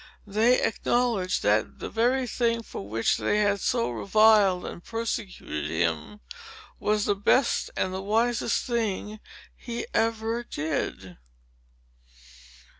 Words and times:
They 0.25 0.59
acknowledged 0.59 1.43
that 1.43 1.77
the 1.77 1.87
very 1.91 2.25
thing, 2.25 2.63
for 2.63 2.89
which 2.89 3.17
they 3.17 3.37
had 3.41 3.59
so 3.61 3.91
reviled 3.91 4.65
and 4.65 4.83
persecuted 4.83 5.69
him, 5.69 6.21
was 6.79 7.05
the 7.05 7.13
best 7.13 7.69
and 7.77 7.93
wisest 8.03 8.65
thing 8.65 9.19
he 9.55 9.85
ever 9.93 10.43
did. 10.43 11.17